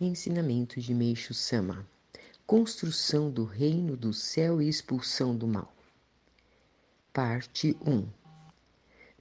Ensinamento 0.00 0.80
de 0.80 0.92
Meixo 0.92 1.32
Sama: 1.32 1.86
Construção 2.44 3.30
do 3.30 3.44
reino 3.44 3.96
do 3.96 4.12
céu 4.12 4.60
e 4.60 4.68
expulsão 4.68 5.36
do 5.36 5.46
mal. 5.46 5.72
Parte 7.12 7.76
1 7.80 8.04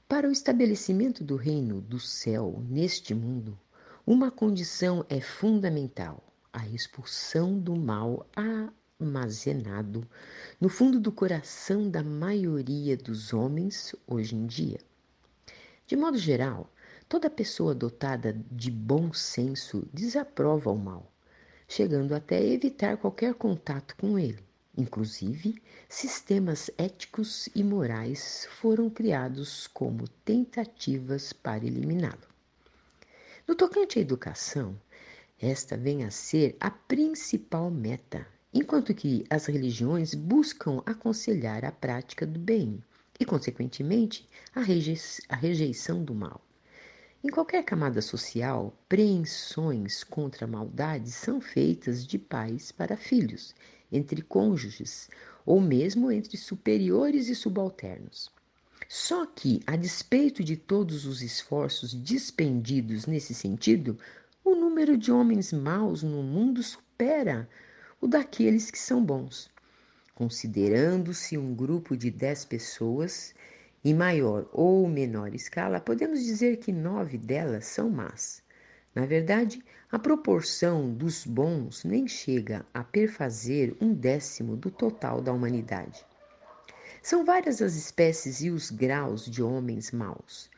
Para 0.07 0.27
o 0.27 0.31
estabelecimento 0.31 1.23
do 1.23 1.35
reino 1.35 1.79
do 1.79 1.99
céu 1.99 2.59
neste 2.67 3.13
mundo, 3.13 3.55
uma 4.03 4.31
condição 4.31 5.05
é 5.09 5.21
fundamental: 5.21 6.23
a 6.51 6.67
expulsão 6.67 7.59
do 7.59 7.75
mal 7.75 8.25
armazenado 8.35 10.03
no 10.59 10.69
fundo 10.69 10.99
do 10.99 11.11
coração 11.11 11.87
da 11.87 12.01
maioria 12.01 12.97
dos 12.97 13.31
homens 13.31 13.93
hoje 14.07 14.35
em 14.35 14.47
dia. 14.47 14.79
De 15.85 15.95
modo 15.95 16.17
geral, 16.17 16.67
toda 17.13 17.29
pessoa 17.29 17.75
dotada 17.75 18.35
de 18.51 18.71
bom 18.71 19.13
senso 19.13 19.87
desaprova 19.93 20.71
o 20.71 20.75
mal, 20.75 21.13
chegando 21.67 22.15
até 22.15 22.37
a 22.37 22.43
evitar 22.43 22.97
qualquer 22.97 23.35
contato 23.35 23.95
com 23.97 24.17
ele. 24.17 24.39
Inclusive, 24.75 25.61
sistemas 25.87 26.71
éticos 26.75 27.49
e 27.53 27.63
morais 27.63 28.47
foram 28.59 28.89
criados 28.89 29.67
como 29.67 30.07
tentativas 30.25 31.31
para 31.31 31.63
eliminá-lo. 31.63 32.27
No 33.47 33.53
tocante 33.53 33.99
à 33.99 34.01
educação, 34.01 34.75
esta 35.39 35.77
vem 35.77 36.03
a 36.03 36.09
ser 36.09 36.57
a 36.59 36.71
principal 36.71 37.69
meta, 37.69 38.25
enquanto 38.51 38.91
que 38.91 39.23
as 39.29 39.45
religiões 39.45 40.15
buscam 40.15 40.81
aconselhar 40.83 41.63
a 41.63 41.71
prática 41.71 42.25
do 42.25 42.39
bem 42.39 42.83
e, 43.19 43.23
consequentemente, 43.23 44.27
a, 44.55 44.61
rejeição 45.35 46.03
do 46.03 46.15
mal. 46.15 46.41
Em 47.25 47.29
qualquer 47.29 47.63
camada 47.63 48.01
social, 48.01 48.77
preensões 48.89 50.03
contra 50.03 50.43
a 50.43 50.47
maldade 50.47 51.09
são 51.09 51.39
feitas 51.39 52.05
de 52.05 52.19
pais 52.19 52.69
para 52.69 52.97
filhos, 52.97 53.55
entre 53.89 54.21
cônjuges 54.21 55.09
ou 55.45 55.61
mesmo 55.61 56.11
entre 56.11 56.35
superiores 56.35 57.29
e 57.29 57.35
subalternos. 57.35 58.29
Só 58.89 59.25
que, 59.25 59.61
a 59.65 59.77
despeito 59.77 60.43
de 60.43 60.57
todos 60.57 61.05
os 61.05 61.21
esforços 61.21 61.93
despendidos 61.93 63.05
nesse 63.05 63.33
sentido, 63.33 63.97
o 64.43 64.53
número 64.53 64.97
de 64.97 65.09
homens 65.09 65.53
maus 65.53 66.03
no 66.03 66.21
mundo 66.21 66.61
supera 66.61 67.47
o 68.01 68.07
daqueles 68.07 68.69
que 68.69 68.77
são 68.77 69.01
bons. 69.01 69.49
Considerando-se 70.13 71.37
um 71.37 71.55
grupo 71.55 71.95
de 71.95 72.11
dez 72.11 72.43
pessoas, 72.43 73.33
em 73.83 73.93
maior 73.93 74.47
ou 74.53 74.87
menor 74.87 75.35
escala, 75.35 75.81
podemos 75.81 76.23
dizer 76.23 76.57
que 76.57 76.71
nove 76.71 77.17
delas 77.17 77.65
são 77.65 77.89
más. 77.89 78.41
Na 78.95 79.05
verdade, 79.05 79.61
a 79.91 79.99
proporção 79.99 80.93
dos 80.93 81.25
bons 81.25 81.83
nem 81.83 82.07
chega 82.07 82.65
a 82.73 82.83
perfazer 82.83 83.75
um 83.81 83.93
décimo 83.93 84.55
do 84.55 84.71
total 84.71 85.21
da 85.21 85.33
humanidade. 85.33 86.05
São 87.01 87.25
várias 87.25 87.61
as 87.61 87.75
espécies 87.75 88.41
e 88.41 88.49
os 88.49 88.71
graus 88.71 89.25
de 89.25 89.43
homens 89.43 89.91
maus. 89.91 90.49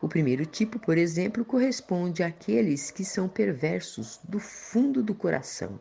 O 0.00 0.08
primeiro 0.08 0.44
tipo, 0.44 0.80
por 0.80 0.98
exemplo, 0.98 1.44
corresponde 1.44 2.24
àqueles 2.24 2.90
que 2.90 3.04
são 3.04 3.28
perversos 3.28 4.18
do 4.24 4.40
fundo 4.40 5.00
do 5.00 5.14
coração, 5.14 5.78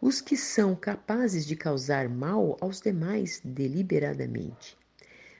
os 0.00 0.22
que 0.22 0.36
são 0.36 0.74
capazes 0.74 1.44
de 1.44 1.54
causar 1.54 2.08
mal 2.08 2.56
aos 2.60 2.80
demais 2.80 3.42
deliberadamente. 3.44 4.78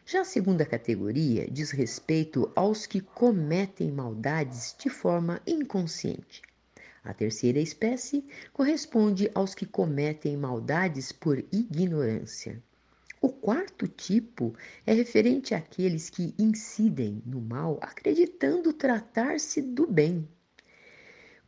Já 0.06 0.20
a 0.20 0.24
segunda 0.24 0.66
categoria 0.66 1.48
diz 1.50 1.70
respeito 1.70 2.52
aos 2.54 2.84
que 2.84 3.00
cometem 3.00 3.90
maldades 3.90 4.76
de 4.78 4.90
forma 4.90 5.40
inconsciente. 5.46 6.42
A 7.02 7.14
terceira 7.14 7.58
espécie 7.58 8.22
corresponde 8.52 9.30
aos 9.34 9.54
que 9.54 9.64
cometem 9.64 10.36
maldades 10.36 11.10
por 11.10 11.42
ignorância. 11.50 12.62
O 13.18 13.30
quarto 13.30 13.88
tipo 13.88 14.54
é 14.86 14.92
referente 14.92 15.54
àqueles 15.54 16.10
que 16.10 16.34
incidem 16.38 17.22
no 17.24 17.40
mal 17.40 17.78
acreditando 17.80 18.74
tratar-se 18.74 19.62
do 19.62 19.86
bem. 19.86 20.28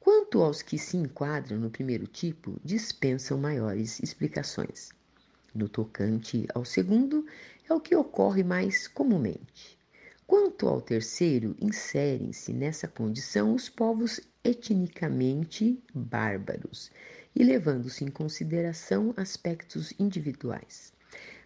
Quanto 0.01 0.41
aos 0.41 0.63
que 0.63 0.79
se 0.79 0.97
enquadram 0.97 1.59
no 1.59 1.69
primeiro 1.69 2.07
tipo, 2.07 2.59
dispensam 2.65 3.37
maiores 3.37 4.01
explicações. 4.01 4.96
No 5.59 5.71
tocante 5.71 6.47
ao 6.55 6.67
segundo, 6.67 7.25
é 7.67 7.73
o 7.73 7.81
que 7.81 7.97
ocorre 7.97 8.45
mais 8.45 8.87
comumente. 8.87 9.79
Quanto 10.27 10.69
ao 10.69 10.83
terceiro, 10.83 11.57
inserem-se 11.59 12.53
nessa 12.53 12.87
condição 12.87 13.55
os 13.55 13.67
povos 13.67 14.21
etnicamente 14.45 15.83
bárbaros 15.95 16.91
e 17.35 17.43
levando-se 17.43 18.05
em 18.05 18.11
consideração 18.11 19.15
aspectos 19.17 19.95
individuais. 19.99 20.93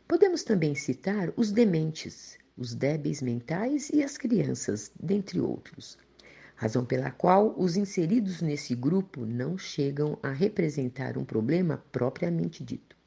Podemos 0.09 0.43
também 0.43 0.75
citar 0.75 1.33
os 1.37 1.53
dementes, 1.53 2.37
os 2.57 2.75
débeis 2.75 3.23
mentais 3.23 3.91
e 3.91 4.03
as 4.03 4.19
crianças, 4.19 4.91
dentre 5.01 5.39
outros. 5.39 5.97
Razão 6.57 6.85
pela 6.85 7.13
qual 7.13 7.55
os 7.57 7.77
inseridos 7.77 8.43
nesse 8.43 8.75
grupo 8.75 9.25
não 9.25 9.57
chegam 9.57 10.19
a 10.21 10.33
representar 10.33 11.17
um 11.17 11.25
problema 11.25 11.81
propriamente 11.93 12.65
dito. 12.65 12.99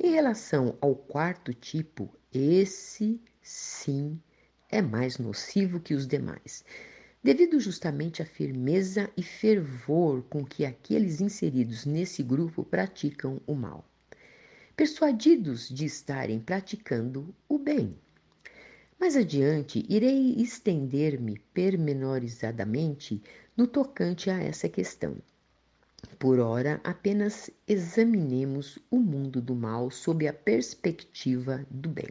Em 0.00 0.10
relação 0.10 0.76
ao 0.80 0.94
quarto 0.94 1.52
tipo, 1.52 2.08
esse 2.32 3.20
sim 3.42 4.20
é 4.70 4.80
mais 4.80 5.18
nocivo 5.18 5.80
que 5.80 5.94
os 5.94 6.06
demais, 6.06 6.64
devido 7.22 7.58
justamente 7.58 8.22
à 8.22 8.26
firmeza 8.26 9.10
e 9.16 9.22
fervor 9.22 10.22
com 10.24 10.44
que 10.44 10.64
aqueles 10.64 11.20
inseridos 11.20 11.84
nesse 11.84 12.22
grupo 12.22 12.64
praticam 12.64 13.40
o 13.46 13.54
mal 13.54 13.84
persuadidos 14.78 15.68
de 15.68 15.86
estarem 15.86 16.38
praticando 16.38 17.34
o 17.48 17.58
bem. 17.58 17.98
Mais 18.96 19.16
adiante, 19.16 19.84
irei 19.88 20.36
estender-me 20.36 21.36
permenorizadamente 21.52 23.20
no 23.56 23.66
tocante 23.66 24.30
a 24.30 24.40
essa 24.40 24.68
questão. 24.68 25.16
Por 26.18 26.38
ora, 26.38 26.80
apenas 26.84 27.50
examinemos 27.66 28.78
o 28.90 28.98
mundo 28.98 29.40
do 29.40 29.54
mal 29.54 29.90
sob 29.90 30.26
a 30.26 30.32
perspectiva 30.32 31.66
do 31.70 31.88
bem. 31.88 32.10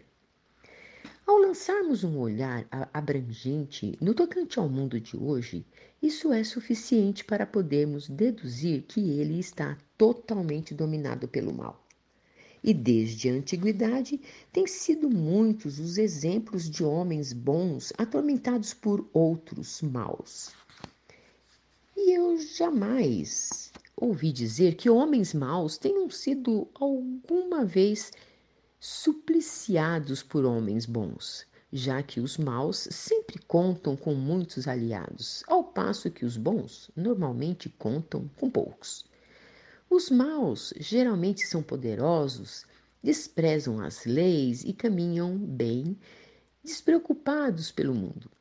Ao 1.25 1.37
lançarmos 1.37 2.03
um 2.03 2.17
olhar 2.17 2.65
abrangente 2.93 3.97
no 3.99 4.13
tocante 4.13 4.59
ao 4.59 4.69
mundo 4.69 4.99
de 4.99 5.17
hoje, 5.17 5.65
isso 6.01 6.31
é 6.31 6.43
suficiente 6.43 7.25
para 7.25 7.45
podermos 7.45 8.07
deduzir 8.07 8.83
que 8.83 9.19
ele 9.19 9.39
está 9.39 9.77
totalmente 9.97 10.73
dominado 10.73 11.27
pelo 11.27 11.53
mal 11.53 11.87
e 12.63 12.73
desde 12.73 13.29
a 13.29 13.33
antiguidade 13.33 14.19
têm 14.51 14.67
sido 14.67 15.09
muitos 15.09 15.79
os 15.79 15.97
exemplos 15.97 16.69
de 16.69 16.83
homens 16.83 17.31
bons 17.31 17.93
atormentados 17.97 18.73
por 18.73 19.07
outros 19.13 19.81
maus. 19.81 20.51
E 22.07 22.11
eu 22.13 22.37
jamais 22.37 23.69
ouvi 23.93 24.31
dizer 24.31 24.75
que 24.75 24.89
homens 24.89 25.33
maus 25.33 25.77
tenham 25.77 26.09
sido 26.09 26.65
alguma 26.73 27.65
vez 27.65 28.13
supliciados 28.79 30.23
por 30.23 30.45
homens 30.45 30.85
bons, 30.85 31.45
já 31.69 32.01
que 32.01 32.21
os 32.21 32.37
maus 32.37 32.87
sempre 32.89 33.37
contam 33.45 33.97
com 33.97 34.13
muitos 34.13 34.69
aliados, 34.69 35.43
ao 35.47 35.65
passo 35.65 36.09
que 36.09 36.23
os 36.23 36.37
bons 36.37 36.89
normalmente 36.95 37.67
contam 37.67 38.31
com 38.37 38.49
poucos. 38.49 39.05
Os 39.89 40.09
maus 40.09 40.73
geralmente 40.77 41.45
são 41.45 41.61
poderosos, 41.61 42.65
desprezam 43.03 43.81
as 43.81 44.05
leis 44.05 44.63
e 44.63 44.71
caminham 44.71 45.37
bem, 45.37 45.99
despreocupados 46.63 47.69
pelo 47.69 47.93
mundo. 47.93 48.31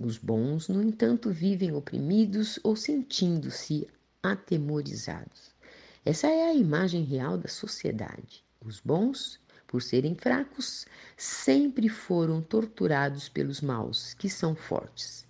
Os 0.00 0.16
bons, 0.16 0.68
no 0.68 0.82
entanto, 0.82 1.30
vivem 1.30 1.74
oprimidos 1.74 2.58
ou 2.62 2.74
sentindo-se 2.74 3.86
atemorizados. 4.22 5.52
Essa 6.04 6.28
é 6.28 6.44
a 6.44 6.54
imagem 6.54 7.04
real 7.04 7.36
da 7.36 7.48
sociedade. 7.48 8.42
Os 8.60 8.80
bons, 8.80 9.38
por 9.66 9.82
serem 9.82 10.14
fracos, 10.14 10.86
sempre 11.16 11.88
foram 11.88 12.40
torturados 12.40 13.28
pelos 13.28 13.60
maus, 13.60 14.14
que 14.14 14.28
são 14.28 14.56
fortes. 14.56 15.26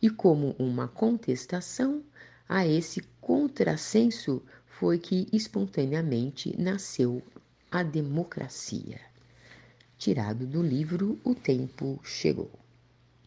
E 0.00 0.08
como 0.08 0.56
uma 0.58 0.88
contestação 0.88 2.02
a 2.48 2.66
esse 2.66 3.02
contrassenso, 3.20 4.42
foi 4.66 4.98
que 4.98 5.28
espontaneamente 5.32 6.54
nasceu 6.60 7.22
a 7.70 7.82
democracia. 7.82 9.00
Tirado 9.98 10.46
do 10.46 10.62
livro 10.62 11.18
O 11.24 11.34
Tempo 11.34 12.00
Chegou. 12.02 12.65